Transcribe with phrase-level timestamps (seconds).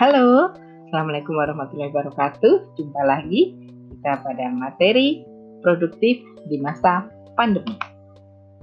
[0.00, 0.56] Halo,
[0.88, 2.72] Assalamualaikum warahmatullahi wabarakatuh.
[2.72, 3.52] Jumpa lagi
[3.92, 5.20] kita pada materi
[5.60, 7.04] produktif di masa
[7.36, 7.76] pandemi.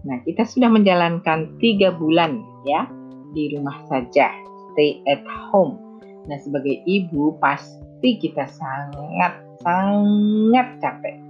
[0.02, 2.90] Nah, kita sudah menjalankan tiga bulan ya
[3.38, 4.34] di rumah saja,
[4.74, 5.22] stay at
[5.54, 5.78] home.
[6.26, 11.22] Nah, sebagai ibu pasti kita sangat sangat capek.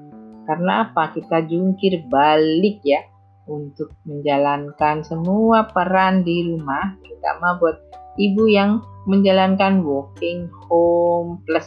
[0.47, 1.11] Karena apa?
[1.11, 3.03] Kita jungkir balik ya
[3.51, 7.75] untuk menjalankan semua peran di rumah, terutama buat
[8.15, 11.65] ibu yang menjalankan working home plus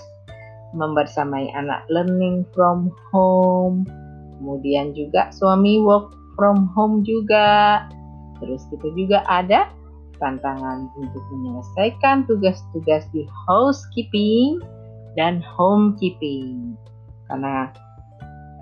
[0.76, 3.88] membersamai anak learning from home.
[4.38, 7.84] Kemudian juga suami work from home juga.
[8.40, 9.68] Terus kita juga ada
[10.20, 14.60] tantangan untuk menyelesaikan tugas-tugas di housekeeping
[15.16, 16.76] dan homekeeping.
[17.28, 17.72] Karena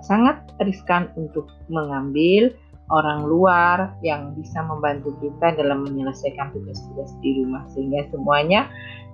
[0.03, 2.51] sangat riskan untuk mengambil
[2.89, 8.65] orang luar yang bisa membantu kita dalam menyelesaikan tugas-tugas di rumah sehingga semuanya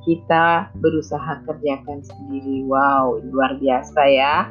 [0.07, 2.63] kita berusaha kerjakan sendiri.
[2.69, 4.47] Wow, luar biasa ya.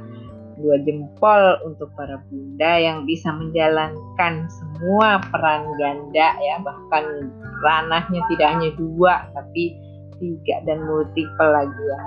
[0.55, 7.33] Dua jempol untuk para bunda yang bisa menjalankan semua peran ganda ya, bahkan
[7.65, 9.75] ranahnya tidak hanya dua tapi
[10.23, 12.01] tiga dan multiple lagi ya.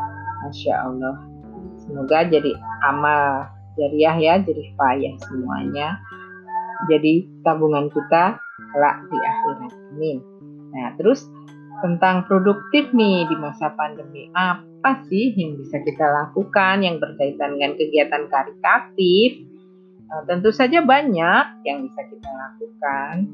[0.47, 1.15] Masya Allah.
[1.81, 2.55] Semoga jadi
[2.87, 5.99] amal jariah ya, jadi payah semuanya
[6.85, 8.37] jadi tabungan kita
[8.73, 9.73] kelak di akhirat.
[9.93, 10.17] Amin.
[10.73, 11.25] Nah, terus
[11.81, 14.29] tentang produktif nih di masa pandemi.
[14.33, 19.29] Apa sih yang bisa kita lakukan yang berkaitan dengan kegiatan karitatif?
[20.07, 23.27] Nah, tentu saja banyak yang bisa kita lakukan.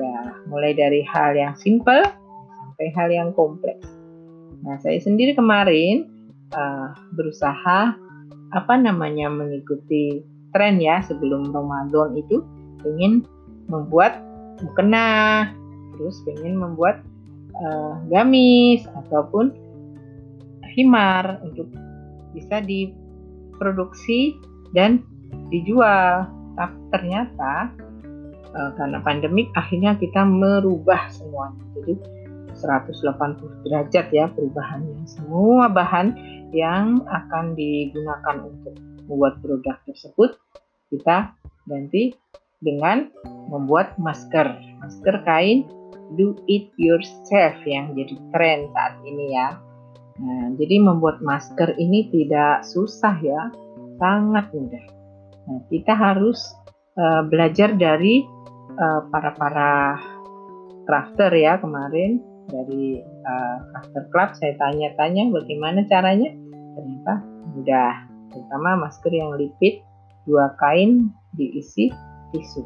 [0.00, 2.06] Ya, mulai dari hal yang simple
[2.54, 3.84] sampai hal yang kompleks.
[4.60, 6.06] Nah, saya sendiri kemarin
[6.54, 7.96] uh, berusaha
[8.50, 12.42] apa namanya mengikuti tren ya sebelum Ramadan itu
[12.82, 13.24] pengen
[13.70, 14.20] membuat
[14.60, 15.48] mukena
[15.96, 17.04] terus pengen membuat
[17.60, 19.52] uh, gamis ataupun
[20.76, 21.68] himar untuk
[22.32, 24.38] bisa diproduksi
[24.72, 25.02] dan
[25.50, 26.30] dijual.
[26.54, 27.72] Tapi ternyata
[28.54, 31.62] uh, karena pandemik akhirnya kita merubah semuanya.
[31.80, 31.94] Jadi
[32.60, 35.06] 180 derajat ya perubahannya.
[35.08, 36.12] Semua bahan
[36.52, 38.74] yang akan digunakan untuk
[39.06, 40.38] membuat produk tersebut
[40.90, 41.34] kita
[41.66, 42.14] ganti
[42.60, 43.08] dengan
[43.48, 44.56] membuat masker.
[44.80, 45.66] Masker kain
[46.16, 49.48] do it yourself yang jadi tren saat ini ya.
[50.20, 53.48] Nah, jadi membuat masker ini tidak susah ya,
[53.96, 54.84] sangat mudah.
[55.48, 56.38] Nah, kita harus
[57.00, 58.20] uh, belajar dari
[58.76, 59.72] uh, para para
[60.84, 66.34] crafter ya kemarin dari uh, crafter club saya tanya-tanya bagaimana caranya
[66.74, 67.12] ternyata
[67.54, 67.94] mudah
[68.34, 69.86] terutama masker yang lipid
[70.26, 71.94] dua kain diisi
[72.32, 72.64] tisu.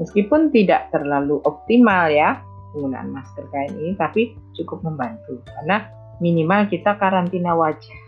[0.00, 2.40] Meskipun tidak terlalu optimal ya
[2.72, 5.86] penggunaan masker kain ini, tapi cukup membantu karena
[6.18, 7.98] minimal kita karantina wajah.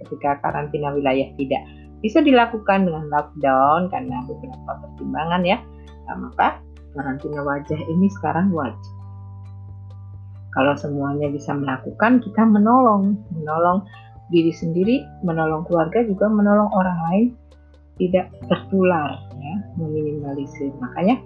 [0.00, 1.62] Ketika karantina wilayah tidak
[2.00, 5.58] bisa dilakukan dengan lockdown karena beberapa pertimbangan ya,
[6.08, 6.60] nah, maka
[6.96, 8.94] karantina wajah ini sekarang wajib.
[10.56, 13.84] Kalau semuanya bisa melakukan, kita menolong, menolong
[14.32, 17.26] diri sendiri, menolong keluarga juga menolong orang lain
[18.00, 19.25] tidak tertular
[19.76, 20.72] meminimalisir.
[20.80, 21.20] Makanya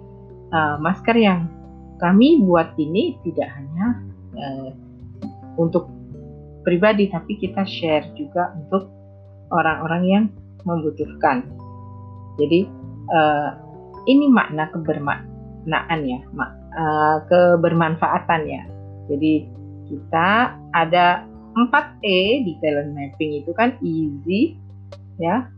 [0.51, 1.47] uh, masker yang
[1.99, 3.85] kami buat ini tidak hanya
[4.35, 4.69] uh,
[5.59, 5.89] untuk
[6.61, 8.87] pribadi tapi kita share juga untuk
[9.51, 10.23] orang-orang yang
[10.63, 11.47] membutuhkan.
[12.37, 12.69] Jadi
[13.11, 13.49] uh,
[14.07, 18.63] ini makna kebermaknaan ya mak, uh, kebermanfaatan ya
[19.11, 19.43] jadi
[19.91, 20.29] kita
[20.71, 24.55] ada 4E di talent mapping itu kan easy
[25.19, 25.51] ya.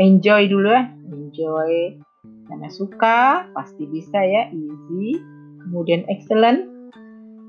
[0.00, 2.00] Enjoy dulu ya enjoy
[2.46, 5.18] karena suka pasti bisa ya easy.
[5.66, 6.66] Kemudian excellent.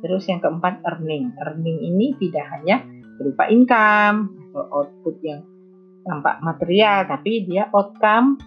[0.01, 1.33] Terus yang keempat earning.
[1.41, 2.81] Earning ini tidak hanya
[3.17, 5.41] berupa income atau output yang
[6.05, 8.37] tampak material tapi dia outcome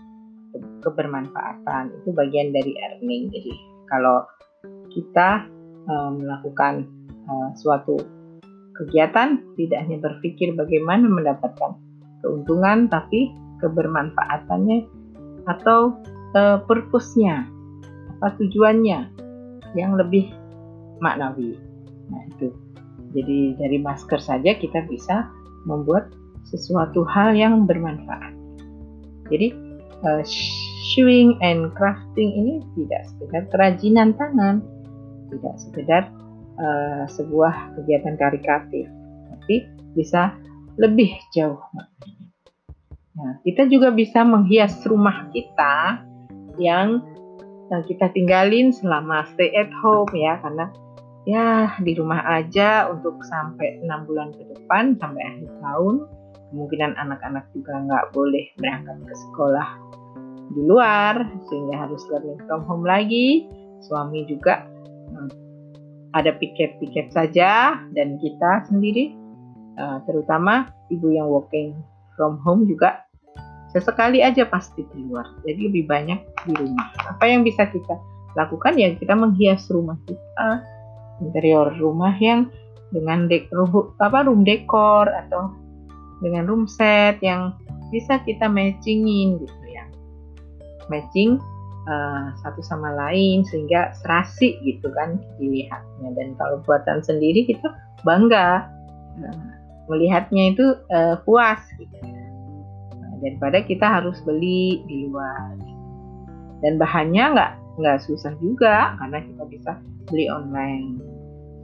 [0.82, 1.94] kebermanfaatan.
[2.02, 3.30] Itu bagian dari earning.
[3.30, 3.52] Jadi
[3.86, 4.26] kalau
[4.90, 5.46] kita
[5.86, 6.86] uh, melakukan
[7.30, 7.98] uh, suatu
[8.74, 11.76] kegiatan tidak hanya berpikir bagaimana mendapatkan
[12.24, 13.30] keuntungan tapi
[13.60, 14.88] kebermanfaatannya
[15.44, 15.92] atau
[16.34, 17.46] uh, purpose-nya,
[18.18, 19.10] apa tujuannya
[19.74, 20.30] yang lebih
[21.00, 21.56] maknawi.
[22.10, 22.50] Nah, itu.
[23.10, 25.26] Jadi dari masker saja kita bisa
[25.66, 26.14] membuat
[26.46, 28.34] sesuatu hal yang bermanfaat.
[29.30, 29.50] Jadi
[30.06, 30.22] uh,
[30.94, 34.62] sewing and crafting ini tidak sekedar kerajinan tangan,
[35.30, 36.02] tidak sekedar
[36.58, 38.86] uh, sebuah kegiatan karikatif,
[39.34, 39.66] tapi
[39.98, 40.34] bisa
[40.78, 41.60] lebih jauh.
[43.18, 46.06] Nah, kita juga bisa menghias rumah kita
[46.58, 47.04] yang
[47.86, 50.66] kita tinggalin selama stay at home ya karena
[51.28, 55.96] ya di rumah aja untuk sampai enam bulan ke depan sampai akhir tahun.
[56.50, 59.68] Kemungkinan anak-anak juga nggak boleh berangkat ke sekolah
[60.50, 61.14] di luar
[61.46, 63.46] sehingga harus learning from home lagi.
[63.86, 64.66] Suami juga
[65.14, 65.30] hmm,
[66.10, 69.14] ada piket-piket saja dan kita sendiri
[69.78, 71.78] eh, terutama ibu yang working
[72.18, 73.06] from home juga
[73.70, 75.26] sesekali aja pasti keluar.
[75.46, 76.90] Jadi lebih banyak di rumah.
[77.06, 77.94] Apa yang bisa kita
[78.34, 78.74] lakukan?
[78.78, 80.62] Ya kita menghias rumah kita
[81.20, 82.48] interior rumah yang
[82.90, 83.52] dengan dek
[84.02, 85.54] apa room dekor atau
[86.20, 87.54] dengan room set yang
[87.94, 89.86] bisa kita matchingin gitu ya.
[90.90, 91.38] Matching
[91.86, 96.08] uh, satu sama lain sehingga serasi gitu kan dilihatnya.
[96.18, 97.70] Dan kalau buatan sendiri kita
[98.02, 98.66] bangga
[99.22, 99.50] uh,
[99.86, 101.94] melihatnya itu uh, puas gitu
[103.20, 105.56] daripada kita harus beli di luar
[106.60, 109.72] dan bahannya nggak nggak susah juga karena kita bisa
[110.08, 111.00] beli online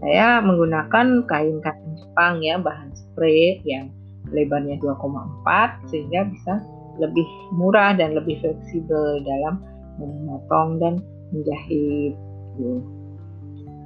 [0.05, 3.88] saya menggunakan kain katun Jepang ya, bahan spray yang
[4.29, 6.61] lebarnya 2,4 sehingga bisa
[7.00, 7.25] lebih
[7.56, 9.64] murah dan lebih fleksibel dalam
[9.97, 10.94] memotong dan
[11.32, 12.12] menjahit.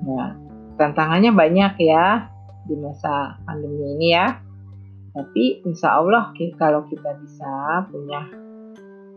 [0.03, 0.35] Nah,
[0.81, 2.27] tantangannya banyak ya
[2.67, 4.35] di masa pandemi ini ya.
[5.11, 8.21] Tapi insya Allah kalau kita bisa punya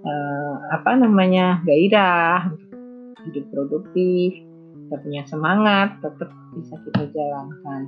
[0.04, 2.50] eh, apa namanya gairah
[3.30, 4.36] hidup produktif,
[4.86, 7.82] kita punya semangat, tetap bisa kita jalankan.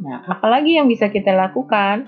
[0.00, 2.06] Nah, apalagi yang bisa kita lakukan?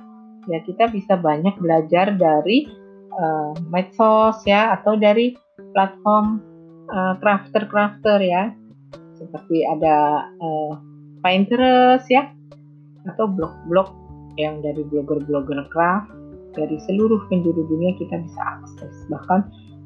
[0.49, 2.64] Ya, kita bisa banyak belajar dari
[3.12, 5.37] uh, medsos ya, atau dari
[5.76, 6.41] platform
[6.88, 8.56] uh, crafter-crafter ya,
[9.21, 10.73] seperti ada uh,
[11.21, 12.32] Pinterest ya,
[13.05, 13.93] atau blog-blog
[14.38, 16.14] yang dari blogger-blogger craft
[16.55, 18.94] dari seluruh penjuru dunia kita bisa akses.
[19.11, 19.40] Bahkan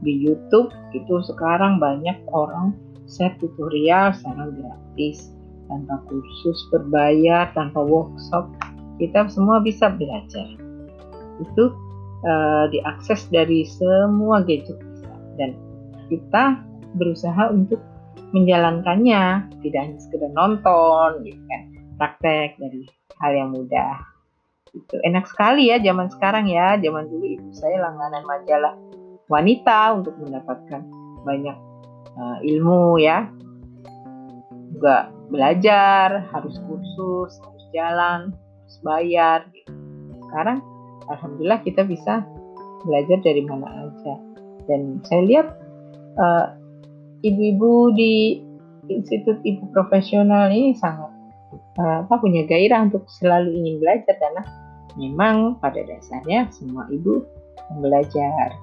[0.04, 2.76] di YouTube itu sekarang banyak orang
[3.08, 5.32] set tutorial secara gratis
[5.66, 8.52] tanpa kursus berbayar tanpa workshop.
[9.00, 10.46] Kita semua bisa belajar.
[11.40, 11.72] Itu
[12.28, 14.78] uh, diakses dari semua gadget
[15.40, 15.56] dan
[16.12, 16.60] kita
[17.00, 17.80] berusaha untuk
[18.36, 19.48] menjalankannya.
[19.64, 21.62] Tidak hanya sekedar nonton gitu kan.
[21.96, 22.82] Praktek dari
[23.22, 24.11] hal yang mudah
[24.72, 26.80] itu enak sekali ya zaman sekarang ya.
[26.80, 28.74] Zaman dulu ibu saya langganan majalah
[29.28, 30.80] wanita untuk mendapatkan
[31.24, 31.56] banyak
[32.16, 33.28] uh, ilmu ya.
[34.72, 39.40] Juga belajar harus kursus harus jalan harus bayar
[40.28, 40.64] sekarang
[41.08, 42.24] alhamdulillah kita bisa
[42.88, 44.14] belajar dari mana aja.
[44.64, 45.46] Dan saya lihat
[46.16, 46.46] uh,
[47.20, 48.42] ibu-ibu di
[48.90, 51.10] institut ibu profesional ini sangat
[51.78, 54.42] uh, apa punya gairah untuk selalu ingin belajar karena
[54.96, 57.24] memang pada dasarnya semua ibu
[57.80, 58.56] belajar.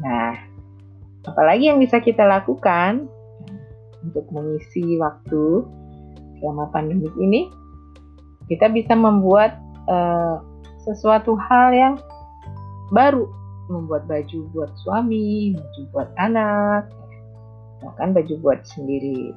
[0.00, 0.50] Nah,
[1.28, 3.04] Apalagi yang bisa kita lakukan
[4.00, 5.68] untuk mengisi waktu
[6.40, 7.52] selama pandemi ini,
[8.48, 10.40] kita bisa membuat uh,
[10.88, 11.94] sesuatu hal yang
[12.88, 13.28] baru,
[13.68, 16.88] membuat baju buat suami, baju buat anak,
[17.84, 19.36] bahkan baju buat sendiri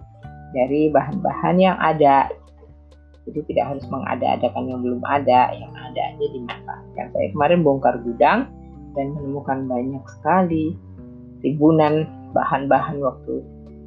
[0.56, 2.32] dari bahan-bahan yang ada.
[3.24, 7.06] Jadi tidak harus mengada-adakan yang belum ada, yang ada aja dimanfaatkan.
[7.16, 8.52] Saya kemarin bongkar gudang
[8.94, 10.76] dan menemukan banyak sekali
[11.40, 12.04] ribunan
[12.36, 13.40] bahan-bahan waktu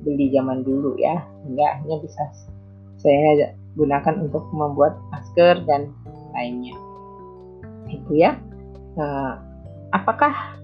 [0.09, 1.21] beli zaman dulu ya.
[1.45, 2.23] Hingga akhirnya bisa
[2.97, 5.93] saya gunakan untuk membuat masker dan
[6.33, 6.73] lainnya.
[7.93, 8.41] Itu ya.
[8.97, 9.37] Nah,
[9.93, 10.57] apakah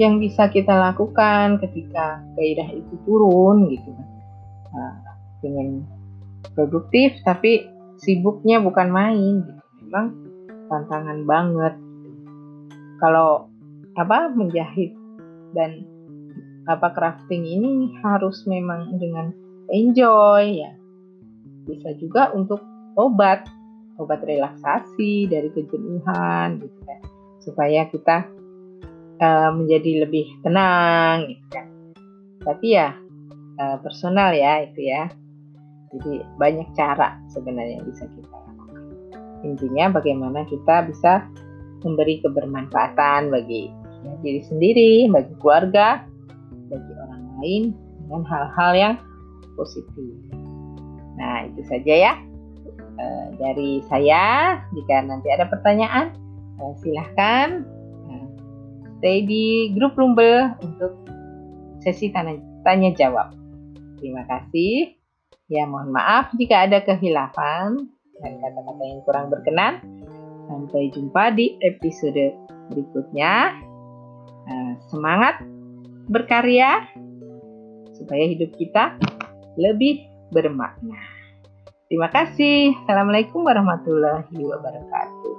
[0.00, 3.92] yang bisa kita lakukan ketika gairah itu turun gitu
[4.72, 4.96] nah,
[5.44, 5.84] dengan
[6.56, 7.68] produktif tapi
[8.00, 9.62] sibuknya bukan main gitu.
[9.86, 10.12] memang
[10.72, 11.74] tantangan banget.
[13.00, 13.48] Kalau
[13.96, 14.92] apa menjahit
[15.52, 15.84] dan
[16.68, 19.32] apa crafting ini harus memang dengan
[19.72, 20.72] enjoy ya.
[21.68, 22.60] Bisa juga untuk
[22.96, 23.46] obat
[24.00, 27.00] obat relaksasi dari kejenuhan gitu kan.
[27.40, 28.28] Supaya kita
[29.20, 31.66] uh, menjadi lebih tenang gitu kan.
[32.40, 32.96] Tapi ya
[33.60, 35.12] uh, personal ya itu ya
[35.90, 38.82] jadi banyak cara sebenarnya yang bisa kita lakukan
[39.42, 41.26] intinya bagaimana kita bisa
[41.80, 43.72] memberi kebermanfaatan bagi
[44.24, 46.04] diri sendiri bagi keluarga
[46.70, 47.62] bagi orang lain
[48.10, 48.94] dengan hal-hal yang
[49.54, 50.10] positif.
[51.18, 52.12] Nah, itu saja ya
[52.96, 53.04] e,
[53.36, 54.58] dari saya.
[54.74, 56.14] Jika nanti ada pertanyaan,
[56.58, 57.66] e, silahkan
[58.08, 58.12] e,
[58.98, 60.96] stay di grup Rumble untuk
[61.84, 63.34] sesi tanya, tanya jawab.
[64.00, 64.99] Terima kasih.
[65.50, 67.90] Ya, mohon maaf jika ada kehilafan
[68.22, 69.82] dan kata-kata yang kurang berkenan.
[70.46, 72.38] Sampai jumpa di episode
[72.70, 73.58] berikutnya.
[74.86, 75.42] Semangat
[76.06, 76.86] berkarya
[77.98, 78.94] supaya hidup kita
[79.58, 81.02] lebih bermakna.
[81.90, 82.70] Terima kasih.
[82.86, 85.34] Assalamualaikum warahmatullahi wabarakatuh.